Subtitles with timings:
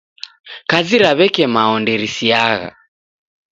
[0.69, 2.69] Kazi ra w'eke mao nderisiagha